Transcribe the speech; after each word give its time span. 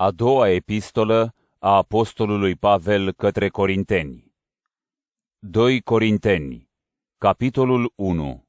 A 0.00 0.10
doua 0.10 0.50
epistolă 0.50 1.34
a 1.58 1.76
apostolului 1.76 2.54
Pavel 2.54 3.12
către 3.12 3.48
Corinteni 3.48 4.32
2 5.38 5.80
Corinteni, 5.80 6.70
capitolul 7.18 7.92
1 7.94 8.44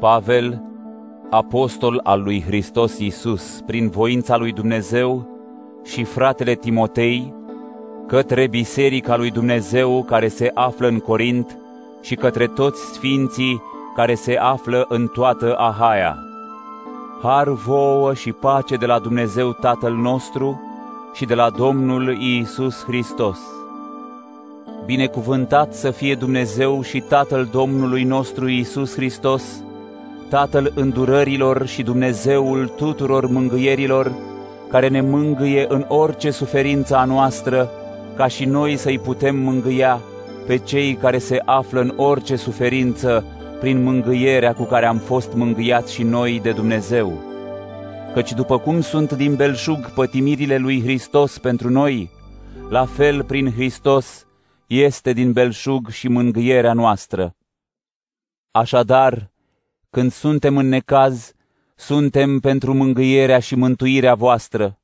Pavel, 0.00 0.62
apostol 1.30 2.00
al 2.02 2.22
lui 2.22 2.42
Hristos 2.42 2.98
Iisus, 2.98 3.60
prin 3.66 3.88
voința 3.88 4.36
lui 4.36 4.52
Dumnezeu, 4.52 5.28
și 5.84 6.04
fratele 6.04 6.54
Timotei, 6.54 7.34
către 8.06 8.46
biserica 8.46 9.16
lui 9.16 9.30
Dumnezeu 9.30 10.04
care 10.04 10.28
se 10.28 10.50
află 10.54 10.86
în 10.86 10.98
Corint 10.98 11.58
și 12.02 12.14
către 12.14 12.46
toți 12.46 12.92
sfinții 12.92 13.62
care 13.94 14.14
se 14.14 14.36
află 14.36 14.84
în 14.88 15.06
toată 15.06 15.56
Ahaia. 15.56 16.33
Har 17.22 17.48
vouă 17.48 18.14
și 18.14 18.32
pace 18.32 18.76
de 18.76 18.86
la 18.86 18.98
Dumnezeu 18.98 19.52
Tatăl 19.52 19.92
nostru 19.92 20.60
și 21.14 21.24
de 21.24 21.34
la 21.34 21.50
Domnul 21.50 22.16
Iisus 22.20 22.84
Hristos. 22.84 23.38
Binecuvântat 24.86 25.74
să 25.74 25.90
fie 25.90 26.14
Dumnezeu 26.14 26.82
și 26.82 27.00
Tatăl 27.00 27.48
Domnului 27.52 28.02
nostru 28.02 28.48
Iisus 28.48 28.94
Hristos, 28.94 29.42
Tatăl 30.28 30.72
îndurărilor 30.74 31.66
și 31.66 31.82
Dumnezeul 31.82 32.68
tuturor 32.76 33.26
mângâierilor, 33.26 34.12
care 34.68 34.88
ne 34.88 35.00
mângâie 35.00 35.66
în 35.68 35.84
orice 35.88 36.30
suferință 36.30 36.96
a 36.96 37.04
noastră, 37.04 37.70
ca 38.16 38.26
și 38.26 38.44
noi 38.44 38.76
să-i 38.76 38.98
putem 38.98 39.36
mângâia 39.36 40.00
pe 40.46 40.56
cei 40.56 40.94
care 40.94 41.18
se 41.18 41.42
află 41.44 41.80
în 41.80 41.92
orice 41.96 42.36
suferință 42.36 43.24
prin 43.60 43.82
mângâierea 43.82 44.54
cu 44.54 44.64
care 44.64 44.86
am 44.86 44.98
fost 44.98 45.32
mângâiați 45.32 45.92
și 45.94 46.02
noi 46.02 46.40
de 46.40 46.52
Dumnezeu. 46.52 47.22
Căci 48.14 48.32
după 48.32 48.58
cum 48.58 48.80
sunt 48.80 49.12
din 49.12 49.34
belșug 49.34 49.90
pătimirile 49.90 50.56
lui 50.56 50.82
Hristos 50.82 51.38
pentru 51.38 51.70
noi, 51.70 52.10
la 52.68 52.86
fel 52.86 53.24
prin 53.24 53.52
Hristos 53.52 54.26
este 54.66 55.12
din 55.12 55.32
belșug 55.32 55.88
și 55.88 56.08
mângâierea 56.08 56.72
noastră. 56.72 57.36
Așadar, 58.50 59.30
când 59.90 60.12
suntem 60.12 60.56
în 60.56 60.68
necaz, 60.68 61.32
suntem 61.74 62.38
pentru 62.38 62.74
mângâierea 62.74 63.38
și 63.38 63.54
mântuirea 63.54 64.14
voastră. 64.14 64.78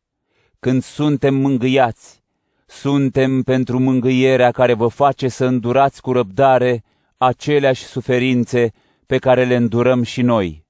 Când 0.58 0.82
suntem 0.82 1.34
mângâiați, 1.34 2.22
suntem 2.66 3.42
pentru 3.42 3.78
mângâierea 3.78 4.50
care 4.50 4.74
vă 4.74 4.86
face 4.86 5.28
să 5.28 5.44
îndurați 5.44 6.00
cu 6.00 6.12
răbdare 6.12 6.84
aceleași 7.22 7.84
suferințe 7.84 8.72
pe 9.06 9.18
care 9.18 9.44
le 9.44 9.56
îndurăm 9.56 10.02
și 10.02 10.22
noi. 10.22 10.64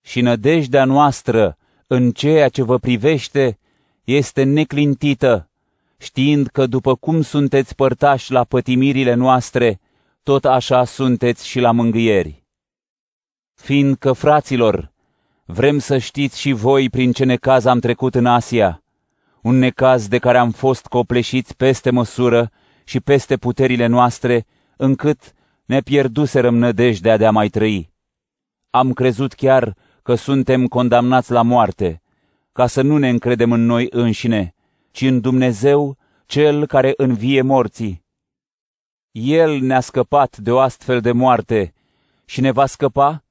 Și 0.00 0.20
nădejdea 0.20 0.84
noastră 0.84 1.56
în 1.86 2.12
ceea 2.12 2.48
ce 2.48 2.62
vă 2.62 2.78
privește 2.78 3.58
este 4.04 4.42
neclintită, 4.42 5.50
știind 5.98 6.46
că 6.46 6.66
după 6.66 6.94
cum 6.94 7.22
sunteți 7.22 7.74
părtași 7.74 8.32
la 8.32 8.44
pătimirile 8.44 9.14
noastre, 9.14 9.80
tot 10.22 10.44
așa 10.44 10.84
sunteți 10.84 11.46
și 11.46 11.60
la 11.60 11.70
mângâieri. 11.70 12.44
Fiindcă, 13.54 14.12
fraților, 14.12 14.92
vrem 15.44 15.78
să 15.78 15.98
știți 15.98 16.40
și 16.40 16.52
voi 16.52 16.90
prin 16.90 17.12
ce 17.12 17.24
necaz 17.24 17.64
am 17.64 17.78
trecut 17.78 18.14
în 18.14 18.26
Asia, 18.26 18.82
un 19.40 19.58
necaz 19.58 20.08
de 20.08 20.18
care 20.18 20.38
am 20.38 20.50
fost 20.50 20.86
copleșiți 20.86 21.56
peste 21.56 21.90
măsură 21.90 22.50
și 22.84 23.00
peste 23.00 23.36
puterile 23.36 23.86
noastre, 23.86 24.46
încât 24.82 25.32
ne 25.64 25.80
pierduserăm 25.80 26.56
nădejdea 26.56 27.16
de 27.16 27.26
a 27.26 27.30
mai 27.30 27.48
trăi. 27.48 27.92
Am 28.70 28.92
crezut 28.92 29.32
chiar 29.32 29.76
că 30.02 30.14
suntem 30.14 30.66
condamnați 30.66 31.30
la 31.30 31.42
moarte, 31.42 32.02
ca 32.52 32.66
să 32.66 32.82
nu 32.82 32.96
ne 32.96 33.08
încredem 33.08 33.52
în 33.52 33.64
noi 33.66 33.86
înșine, 33.90 34.54
ci 34.90 35.00
în 35.00 35.20
Dumnezeu, 35.20 35.96
Cel 36.26 36.66
care 36.66 36.92
învie 36.96 37.42
morții. 37.42 38.04
El 39.10 39.60
ne-a 39.60 39.80
scăpat 39.80 40.36
de 40.36 40.50
o 40.50 40.58
astfel 40.58 41.00
de 41.00 41.12
moarte 41.12 41.74
și 42.24 42.40
ne 42.40 42.50
va 42.50 42.66
scăpa 42.66 43.24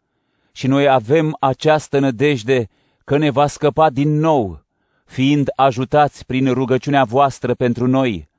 și 0.52 0.68
noi 0.68 0.88
avem 0.88 1.38
această 1.40 2.00
nădejde 2.00 2.70
că 3.04 3.18
ne 3.18 3.30
va 3.30 3.48
scăpa 3.48 3.90
din 3.90 4.20
nou, 4.20 4.66
fiind 5.06 5.50
ajutați 5.56 6.26
prin 6.26 6.54
rugăciunea 6.54 7.04
voastră 7.04 7.54
pentru 7.54 7.88
noi, 7.88 8.30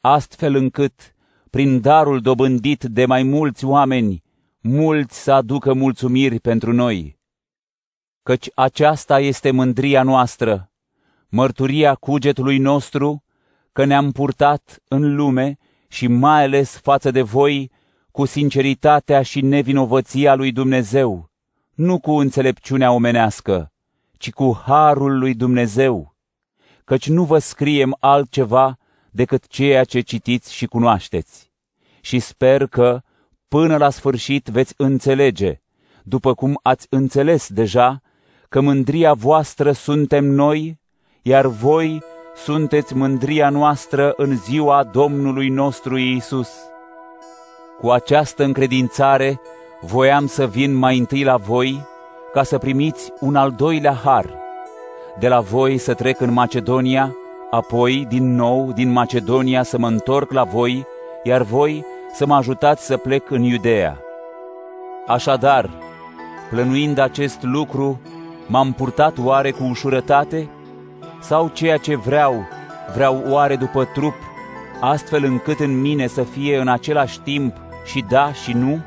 astfel 0.00 0.54
încât 0.54 1.13
prin 1.54 1.80
darul 1.80 2.20
dobândit 2.20 2.84
de 2.84 3.06
mai 3.06 3.22
mulți 3.22 3.64
oameni, 3.64 4.22
mulți 4.60 5.22
să 5.22 5.32
aducă 5.32 5.74
mulțumiri 5.74 6.40
pentru 6.40 6.72
noi. 6.72 7.18
Căci 8.22 8.48
aceasta 8.54 9.20
este 9.20 9.50
mândria 9.50 10.02
noastră, 10.02 10.70
mărturia 11.28 11.94
cugetului 11.94 12.58
nostru, 12.58 13.24
că 13.72 13.84
ne-am 13.84 14.10
purtat 14.10 14.82
în 14.88 15.14
lume 15.14 15.58
și 15.88 16.06
mai 16.06 16.44
ales 16.44 16.76
față 16.76 17.10
de 17.10 17.22
voi 17.22 17.70
cu 18.10 18.24
sinceritatea 18.24 19.22
și 19.22 19.40
nevinovăția 19.40 20.34
lui 20.34 20.52
Dumnezeu, 20.52 21.30
nu 21.74 22.00
cu 22.00 22.10
înțelepciunea 22.10 22.92
omenească, 22.92 23.72
ci 24.18 24.30
cu 24.30 24.62
harul 24.66 25.18
lui 25.18 25.34
Dumnezeu, 25.34 26.14
căci 26.84 27.08
nu 27.08 27.24
vă 27.24 27.38
scriem 27.38 27.96
altceva 28.00 28.78
decât 29.14 29.46
ceea 29.46 29.84
ce 29.84 30.00
citiți 30.00 30.54
și 30.54 30.66
cunoașteți. 30.66 31.50
Și 32.00 32.18
sper 32.18 32.66
că, 32.66 33.00
până 33.48 33.76
la 33.76 33.90
sfârșit, 33.90 34.46
veți 34.46 34.74
înțelege, 34.76 35.60
după 36.02 36.34
cum 36.34 36.58
ați 36.62 36.86
înțeles 36.90 37.48
deja, 37.48 38.00
că 38.48 38.60
mândria 38.60 39.12
voastră 39.12 39.72
suntem 39.72 40.24
noi, 40.24 40.78
iar 41.22 41.46
voi 41.46 42.02
sunteți 42.36 42.94
mândria 42.94 43.48
noastră 43.48 44.12
în 44.16 44.36
ziua 44.36 44.84
Domnului 44.84 45.48
nostru 45.48 45.96
Iisus. 45.96 46.50
Cu 47.80 47.90
această 47.90 48.44
încredințare 48.44 49.40
voiam 49.80 50.26
să 50.26 50.46
vin 50.46 50.74
mai 50.74 50.98
întâi 50.98 51.22
la 51.22 51.36
voi, 51.36 51.86
ca 52.32 52.42
să 52.42 52.58
primiți 52.58 53.12
un 53.20 53.36
al 53.36 53.50
doilea 53.50 53.94
har. 53.94 54.38
De 55.18 55.28
la 55.28 55.40
voi 55.40 55.78
să 55.78 55.94
trec 55.94 56.20
în 56.20 56.32
Macedonia, 56.32 57.16
apoi 57.54 58.06
din 58.08 58.34
nou 58.34 58.72
din 58.72 58.92
Macedonia 58.92 59.62
să 59.62 59.78
mă 59.78 59.86
întorc 59.86 60.32
la 60.32 60.44
voi, 60.44 60.86
iar 61.22 61.42
voi 61.42 61.84
să 62.12 62.26
mă 62.26 62.34
ajutați 62.34 62.86
să 62.86 62.96
plec 62.96 63.30
în 63.30 63.42
Iudea. 63.42 63.98
Așadar, 65.06 65.70
plănuind 66.50 66.98
acest 66.98 67.42
lucru, 67.42 68.00
m-am 68.46 68.72
purtat 68.72 69.18
oare 69.18 69.50
cu 69.50 69.64
ușurătate? 69.64 70.48
Sau 71.20 71.50
ceea 71.52 71.76
ce 71.76 71.96
vreau, 71.96 72.34
vreau 72.94 73.22
oare 73.28 73.56
după 73.56 73.84
trup, 73.84 74.14
astfel 74.80 75.24
încât 75.24 75.60
în 75.60 75.80
mine 75.80 76.06
să 76.06 76.22
fie 76.22 76.56
în 76.56 76.68
același 76.68 77.20
timp 77.20 77.56
și 77.84 78.04
da 78.08 78.32
și 78.32 78.52
nu? 78.52 78.78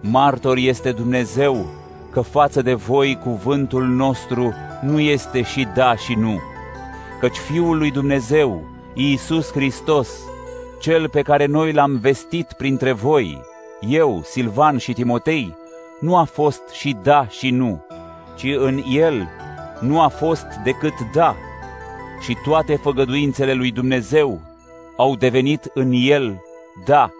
Martor 0.00 0.56
este 0.56 0.92
Dumnezeu 0.92 1.66
că 2.10 2.20
față 2.20 2.62
de 2.62 2.74
voi 2.74 3.18
cuvântul 3.22 3.84
nostru 3.84 4.52
nu 4.82 5.00
este 5.00 5.42
și 5.42 5.68
da 5.74 5.96
și 5.96 6.14
nu 6.14 6.40
căci 7.24 7.36
Fiul 7.36 7.78
lui 7.78 7.90
Dumnezeu, 7.90 8.64
Iisus 8.94 9.52
Hristos, 9.52 10.08
Cel 10.80 11.08
pe 11.08 11.22
care 11.22 11.46
noi 11.46 11.72
l-am 11.72 11.98
vestit 11.98 12.52
printre 12.52 12.92
voi, 12.92 13.40
eu, 13.80 14.22
Silvan 14.24 14.78
și 14.78 14.92
Timotei, 14.92 15.56
nu 16.00 16.16
a 16.16 16.24
fost 16.24 16.62
și 16.72 16.96
da 17.02 17.26
și 17.28 17.50
nu, 17.50 17.84
ci 18.36 18.44
în 18.56 18.82
El 18.90 19.28
nu 19.80 20.00
a 20.00 20.08
fost 20.08 20.46
decât 20.64 20.92
da, 21.14 21.36
și 22.20 22.36
toate 22.44 22.76
făgăduințele 22.76 23.52
lui 23.52 23.70
Dumnezeu 23.70 24.40
au 24.96 25.16
devenit 25.16 25.70
în 25.74 25.92
El 25.92 26.42
da, 26.84 27.10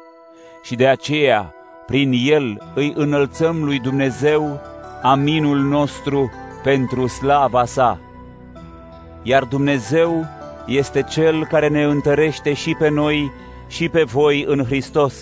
și 0.62 0.74
de 0.74 0.86
aceea, 0.86 1.54
prin 1.86 2.12
El 2.24 2.72
îi 2.74 2.92
înălțăm 2.96 3.64
lui 3.64 3.78
Dumnezeu 3.78 4.60
aminul 5.02 5.58
nostru 5.58 6.30
pentru 6.62 7.06
slava 7.06 7.64
sa 7.64 7.98
iar 9.26 9.44
Dumnezeu 9.44 10.26
este 10.66 11.02
Cel 11.02 11.46
care 11.46 11.68
ne 11.68 11.82
întărește 11.82 12.52
și 12.52 12.76
pe 12.78 12.88
noi 12.88 13.32
și 13.66 13.88
pe 13.88 14.02
voi 14.02 14.44
în 14.48 14.64
Hristos. 14.64 15.14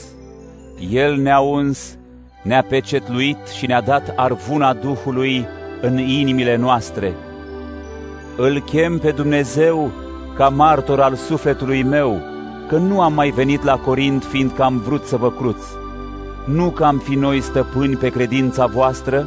El 0.90 1.16
ne-a 1.16 1.38
uns, 1.38 1.96
ne-a 2.42 2.62
pecetluit 2.62 3.46
și 3.56 3.66
ne-a 3.66 3.80
dat 3.80 4.12
arvuna 4.16 4.74
Duhului 4.74 5.46
în 5.80 5.98
inimile 5.98 6.56
noastre. 6.56 7.12
Îl 8.36 8.60
chem 8.60 8.98
pe 8.98 9.10
Dumnezeu 9.10 9.90
ca 10.36 10.48
martor 10.48 11.00
al 11.00 11.14
sufletului 11.14 11.82
meu, 11.82 12.20
că 12.68 12.76
nu 12.76 13.00
am 13.00 13.12
mai 13.12 13.30
venit 13.30 13.62
la 13.62 13.78
Corint 13.78 14.24
fiindcă 14.24 14.62
am 14.62 14.78
vrut 14.78 15.04
să 15.04 15.16
vă 15.16 15.30
cruț. 15.30 15.62
Nu 16.44 16.70
că 16.70 16.84
am 16.84 16.98
fi 16.98 17.14
noi 17.14 17.40
stăpâni 17.40 17.96
pe 17.96 18.08
credința 18.08 18.66
voastră, 18.66 19.26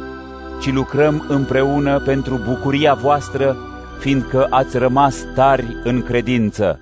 ci 0.60 0.72
lucrăm 0.72 1.24
împreună 1.28 2.00
pentru 2.00 2.40
bucuria 2.48 2.94
voastră 2.94 3.56
fiindcă 3.98 4.46
ați 4.50 4.78
rămas 4.78 5.26
tari 5.34 5.76
în 5.84 6.02
credință. 6.02 6.80